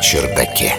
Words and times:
чердаке. 0.00 0.74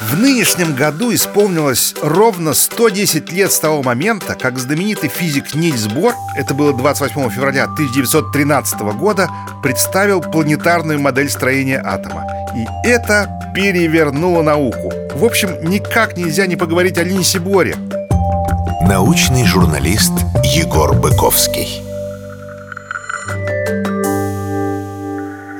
В 0.00 0.16
нынешнем 0.16 0.74
году 0.74 1.12
исполнилось 1.12 1.94
ровно 2.02 2.54
110 2.54 3.30
лет 3.32 3.52
с 3.52 3.58
того 3.58 3.82
момента, 3.82 4.34
как 4.34 4.58
знаменитый 4.58 5.08
физик 5.08 5.54
Нильс 5.54 5.86
Бор, 5.86 6.14
это 6.36 6.54
было 6.54 6.72
28 6.72 7.30
февраля 7.30 7.64
1913 7.64 8.80
года, 8.96 9.28
представил 9.62 10.20
планетарную 10.20 10.98
модель 10.98 11.28
строения 11.28 11.82
атома. 11.84 12.24
И 12.56 12.66
это 12.86 13.28
перевернуло 13.54 14.42
науку. 14.42 14.92
В 15.14 15.24
общем, 15.24 15.50
никак 15.62 16.16
нельзя 16.16 16.46
не 16.46 16.56
поговорить 16.56 16.96
о 16.96 17.02
Линсе 17.02 17.38
Боре. 17.38 17.76
Научный 18.82 19.44
журналист 19.44 20.12
Егор 20.44 20.94
Быковский. 20.94 21.82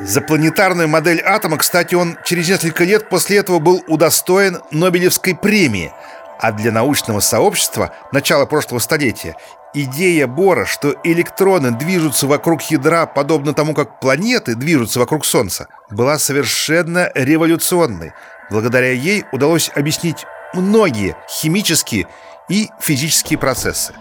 За 0.09 0.23
планетарную 0.23 0.89
модель 0.89 1.21
атома, 1.21 1.59
кстати, 1.59 1.95
он 1.95 2.17
через 2.25 2.49
несколько 2.49 2.85
лет 2.85 3.11
после 3.11 3.37
этого 3.37 3.59
был 3.59 3.85
удостоен 3.89 4.63
Нобелевской 4.71 5.37
премии. 5.37 5.93
А 6.41 6.51
для 6.51 6.73
научного 6.73 7.21
сообщества 7.21 7.93
начала 8.11 8.47
прошлого 8.47 8.79
столетия 8.79 9.37
идея 9.75 10.27
Бора, 10.27 10.65
что 10.65 10.95
электроны 11.05 11.73
движутся 11.73 12.27
вокруг 12.27 12.63
ядра 12.71 13.05
подобно 13.05 13.53
тому, 13.53 13.75
как 13.75 14.01
планеты 14.01 14.55
движутся 14.55 14.99
вокруг 14.99 15.27
Солнца, 15.27 15.69
была 15.91 16.19
совершенно 16.19 17.11
революционной. 17.15 18.15
Благодаря 18.51 18.93
ей 18.93 19.27
удалось 19.31 19.71
объяснить 19.75 20.25
многие 20.55 21.17
химические 21.29 22.07
и 22.49 22.71
физические 22.81 23.39
процессы. 23.39 23.93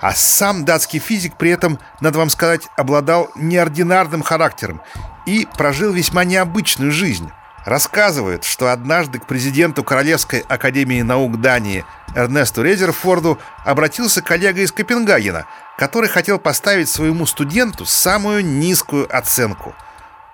А 0.00 0.12
сам 0.14 0.64
датский 0.64 0.98
физик 0.98 1.36
при 1.36 1.50
этом, 1.50 1.78
надо 2.00 2.18
вам 2.18 2.30
сказать, 2.30 2.68
обладал 2.76 3.30
неординарным 3.34 4.22
характером 4.22 4.82
и 5.26 5.48
прожил 5.56 5.92
весьма 5.92 6.24
необычную 6.24 6.92
жизнь. 6.92 7.30
Рассказывают, 7.64 8.44
что 8.44 8.70
однажды 8.70 9.18
к 9.18 9.26
президенту 9.26 9.82
Королевской 9.82 10.40
академии 10.40 11.02
наук 11.02 11.40
Дании 11.40 11.84
Эрнесту 12.14 12.62
Резерфорду 12.62 13.40
обратился 13.64 14.22
коллега 14.22 14.60
из 14.60 14.70
Копенгагена, 14.70 15.46
который 15.76 16.08
хотел 16.08 16.38
поставить 16.38 16.88
своему 16.88 17.26
студенту 17.26 17.84
самую 17.84 18.44
низкую 18.44 19.08
оценку. 19.14 19.74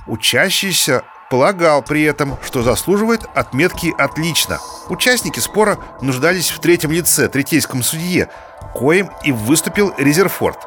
Учащийся 0.06 1.04
полагал 1.32 1.80
при 1.80 2.02
этом, 2.02 2.38
что 2.44 2.62
заслуживает 2.62 3.22
отметки 3.34 3.94
«отлично». 3.96 4.58
Участники 4.90 5.40
спора 5.40 5.78
нуждались 6.02 6.50
в 6.50 6.60
третьем 6.60 6.92
лице, 6.92 7.26
третейском 7.26 7.82
судье, 7.82 8.28
коим 8.74 9.10
и 9.24 9.32
выступил 9.32 9.94
Резерфорд. 9.96 10.58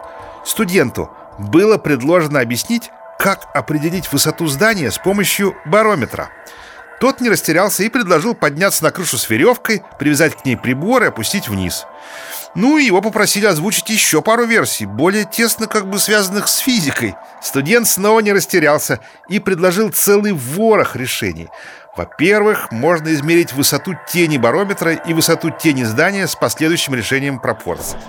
Студенту 0.43 1.11
было 1.37 1.77
предложено 1.77 2.39
объяснить, 2.39 2.89
как 3.19 3.47
определить 3.53 4.11
высоту 4.11 4.47
здания 4.47 4.89
с 4.89 4.97
помощью 4.97 5.55
барометра. 5.65 6.29
Тот 6.99 7.21
не 7.21 7.29
растерялся 7.29 7.83
и 7.83 7.89
предложил 7.89 8.33
подняться 8.33 8.83
на 8.83 8.89
крышу 8.89 9.19
с 9.19 9.29
веревкой, 9.29 9.83
привязать 9.99 10.35
к 10.35 10.45
ней 10.45 10.57
прибор 10.57 11.03
и 11.03 11.07
опустить 11.07 11.47
вниз. 11.47 11.85
Ну 12.55 12.77
и 12.77 12.85
его 12.85 13.01
попросили 13.01 13.45
озвучить 13.45 13.89
еще 13.89 14.21
пару 14.21 14.45
версий, 14.45 14.85
более 14.85 15.25
тесно 15.25 15.67
как 15.67 15.89
бы 15.89 15.99
связанных 15.99 16.47
с 16.47 16.57
физикой. 16.57 17.15
Студент 17.41 17.85
снова 17.85 18.21
не 18.21 18.31
растерялся 18.31 19.01
и 19.27 19.39
предложил 19.39 19.89
целый 19.89 20.31
ворох 20.31 20.95
решений. 20.95 21.49
Во-первых, 21.97 22.71
можно 22.71 23.13
измерить 23.13 23.53
высоту 23.53 23.95
тени 24.07 24.37
барометра 24.37 24.93
и 24.93 25.13
высоту 25.13 25.49
тени 25.49 25.83
здания 25.83 26.27
с 26.27 26.35
последующим 26.35 26.95
решением 26.95 27.39
пропорций. 27.39 27.99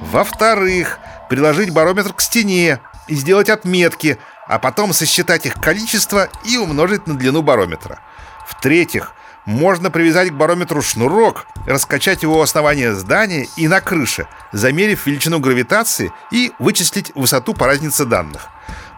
Во-вторых, 0.00 0.98
приложить 1.28 1.70
барометр 1.70 2.14
к 2.14 2.22
стене 2.22 2.80
и 3.06 3.14
сделать 3.14 3.50
отметки, 3.50 4.18
а 4.46 4.58
потом 4.58 4.94
сосчитать 4.94 5.44
их 5.46 5.54
количество 5.54 6.28
и 6.44 6.56
умножить 6.56 7.06
на 7.06 7.14
длину 7.14 7.42
барометра. 7.42 8.00
В-третьих, 8.46 9.14
можно 9.44 9.90
привязать 9.90 10.30
к 10.30 10.34
барометру 10.34 10.82
шнурок, 10.82 11.46
раскачать 11.66 12.22
его 12.22 12.38
у 12.38 12.42
основания 12.42 12.94
здания 12.94 13.48
и 13.56 13.68
на 13.68 13.80
крыше, 13.80 14.26
замерив 14.52 15.06
величину 15.06 15.40
гравитации 15.40 16.12
и 16.30 16.52
вычислить 16.58 17.12
высоту 17.14 17.54
по 17.54 17.66
разнице 17.66 18.04
данных. 18.04 18.48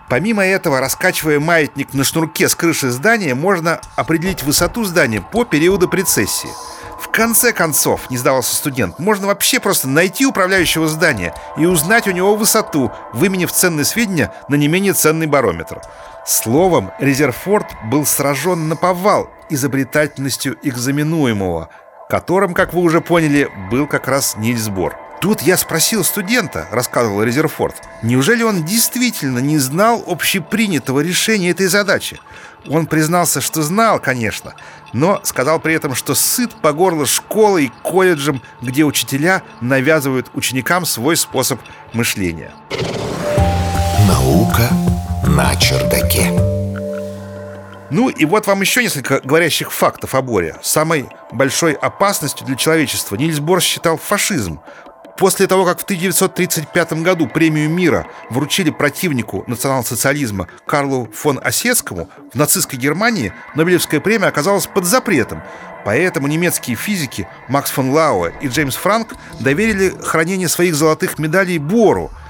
Помимо 0.08 0.44
этого, 0.44 0.80
раскачивая 0.80 1.40
маятник 1.40 1.94
на 1.94 2.04
шнурке 2.04 2.48
с 2.48 2.54
крыши 2.54 2.90
здания, 2.90 3.34
можно 3.34 3.80
определить 3.96 4.42
высоту 4.42 4.84
здания 4.84 5.22
по 5.22 5.44
периоду 5.44 5.88
прецессии. 5.88 6.50
Конце 7.12 7.52
концов, 7.52 8.08
не 8.08 8.16
сдавался 8.16 8.56
студент, 8.56 8.98
можно 8.98 9.26
вообще 9.26 9.60
просто 9.60 9.86
найти 9.86 10.24
управляющего 10.24 10.88
здания 10.88 11.34
и 11.58 11.66
узнать 11.66 12.08
у 12.08 12.10
него 12.10 12.34
высоту, 12.36 12.90
выменив 13.12 13.52
ценные 13.52 13.84
сведения 13.84 14.32
на 14.48 14.54
не 14.54 14.66
менее 14.66 14.94
ценный 14.94 15.26
барометр. 15.26 15.82
Словом, 16.24 16.90
Резерфорд 16.98 17.66
был 17.84 18.06
сражен 18.06 18.66
на 18.66 18.76
повал 18.76 19.28
изобретательностью 19.50 20.56
экзаменуемого, 20.62 21.68
которым, 22.08 22.54
как 22.54 22.72
вы 22.72 22.80
уже 22.80 23.02
поняли, 23.02 23.50
был 23.70 23.86
как 23.86 24.08
раз 24.08 24.36
Нильс 24.38 24.68
Бор. 24.68 24.96
Тут 25.22 25.40
я 25.42 25.56
спросил 25.56 26.02
студента, 26.02 26.66
рассказывал 26.72 27.22
Резерфорд, 27.22 27.76
неужели 28.02 28.42
он 28.42 28.64
действительно 28.64 29.38
не 29.38 29.56
знал 29.58 30.02
общепринятого 30.04 30.98
решения 30.98 31.50
этой 31.50 31.68
задачи? 31.68 32.18
Он 32.68 32.86
признался, 32.86 33.40
что 33.40 33.62
знал, 33.62 34.00
конечно, 34.00 34.54
но 34.92 35.20
сказал 35.22 35.60
при 35.60 35.74
этом, 35.74 35.94
что 35.94 36.16
сыт 36.16 36.50
по 36.56 36.72
горло 36.72 37.06
школой 37.06 37.66
и 37.66 37.72
колледжем, 37.84 38.42
где 38.62 38.82
учителя 38.82 39.44
навязывают 39.60 40.28
ученикам 40.34 40.84
свой 40.84 41.16
способ 41.16 41.60
мышления. 41.92 42.50
Наука 44.08 44.68
на 45.28 45.54
чердаке. 45.54 46.32
Ну 47.90 48.08
и 48.08 48.24
вот 48.24 48.48
вам 48.48 48.60
еще 48.60 48.82
несколько 48.82 49.20
говорящих 49.20 49.70
фактов 49.70 50.16
о 50.16 50.22
Боре. 50.22 50.56
Самой 50.62 51.08
большой 51.30 51.74
опасностью 51.74 52.44
для 52.44 52.56
человечества 52.56 53.14
Нильс 53.14 53.38
Бор 53.38 53.60
считал 53.60 53.98
фашизм. 53.98 54.60
После 55.18 55.46
того, 55.46 55.64
как 55.64 55.78
в 55.78 55.84
1935 55.84 56.94
году 57.02 57.28
премию 57.28 57.68
мира 57.68 58.06
вручили 58.30 58.70
противнику 58.70 59.44
национал-социализма 59.46 60.48
Карлу 60.66 61.08
фон 61.12 61.38
Осетскому, 61.42 62.08
в 62.32 62.36
нацистской 62.36 62.78
Германии 62.78 63.32
Нобелевская 63.54 64.00
премия 64.00 64.26
оказалась 64.26 64.66
под 64.66 64.84
запретом. 64.84 65.42
Поэтому 65.84 66.28
немецкие 66.28 66.76
физики 66.76 67.28
Макс 67.48 67.70
фон 67.70 67.90
Лауэ 67.90 68.32
и 68.40 68.48
Джеймс 68.48 68.76
Франк 68.76 69.14
доверили 69.40 69.90
хранение 70.02 70.48
своих 70.48 70.74
золотых 70.74 71.18
медалей 71.18 71.58
Бору– 71.58 72.10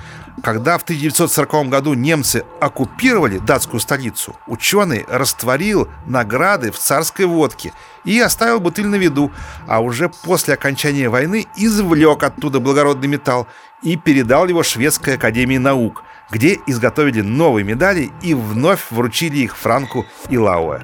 когда 0.42 0.78
в 0.78 0.82
1940 0.82 1.68
году 1.68 1.94
немцы 1.94 2.44
оккупировали 2.60 3.38
датскую 3.38 3.80
столицу, 3.80 4.36
ученый 4.46 5.04
растворил 5.08 5.88
награды 6.06 6.70
в 6.70 6.78
царской 6.78 7.26
водке 7.26 7.72
и 8.04 8.18
оставил 8.18 8.60
бутыль 8.60 8.86
на 8.86 8.96
виду, 8.96 9.30
а 9.66 9.80
уже 9.80 10.08
после 10.08 10.54
окончания 10.54 11.08
войны 11.08 11.46
извлек 11.56 12.22
оттуда 12.22 12.60
благородный 12.60 13.08
металл 13.08 13.46
и 13.82 13.96
передал 13.96 14.48
его 14.48 14.62
Шведской 14.62 15.14
академии 15.14 15.58
наук, 15.58 16.02
где 16.30 16.58
изготовили 16.66 17.20
новые 17.20 17.64
медали 17.64 18.10
и 18.22 18.34
вновь 18.34 18.90
вручили 18.90 19.38
их 19.38 19.56
Франку 19.56 20.06
и 20.30 20.38
Лауэ. 20.38 20.82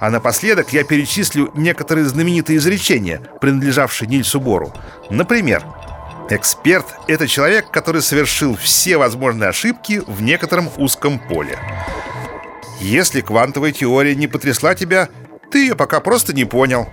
А 0.00 0.10
напоследок 0.10 0.72
я 0.72 0.82
перечислю 0.82 1.52
некоторые 1.54 2.06
знаменитые 2.06 2.56
изречения, 2.56 3.22
принадлежавшие 3.40 4.08
Нильсу 4.08 4.40
Бору. 4.40 4.72
Например, 5.10 5.64
Эксперт— 6.30 6.86
это 7.08 7.26
человек, 7.26 7.70
который 7.70 8.00
совершил 8.00 8.56
все 8.56 8.96
возможные 8.96 9.50
ошибки 9.50 10.02
в 10.06 10.22
некотором 10.22 10.70
узком 10.76 11.18
поле. 11.18 11.58
Если 12.80 13.20
квантовая 13.20 13.72
теория 13.72 14.14
не 14.14 14.26
потрясла 14.26 14.74
тебя, 14.74 15.08
ты 15.50 15.58
ее 15.64 15.76
пока 15.76 16.00
просто 16.00 16.32
не 16.32 16.44
понял. 16.44 16.88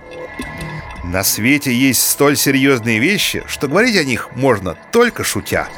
На 1.04 1.24
свете 1.24 1.72
есть 1.74 2.08
столь 2.08 2.36
серьезные 2.36 2.98
вещи, 2.98 3.42
что 3.46 3.68
говорить 3.68 3.96
о 3.96 4.04
них 4.04 4.28
можно 4.36 4.76
только 4.92 5.24
шутя. 5.24 5.68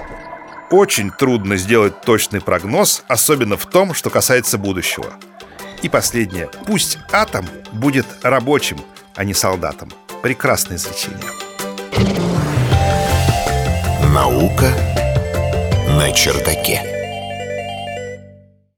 Очень 0.70 1.10
трудно 1.10 1.56
сделать 1.56 2.00
точный 2.00 2.40
прогноз, 2.40 3.04
особенно 3.06 3.56
в 3.56 3.66
том, 3.66 3.94
что 3.94 4.10
касается 4.10 4.58
будущего. 4.58 5.12
И 5.82 5.88
последнее. 5.88 6.50
Пусть 6.66 6.98
атом 7.12 7.46
будет 7.72 8.06
рабочим, 8.22 8.78
а 9.14 9.24
не 9.24 9.34
солдатом. 9.34 9.90
Прекрасное 10.22 10.76
изречение. 10.76 11.41
Наука 14.42 14.74
на 15.86 16.10
чердаке. 16.10 17.01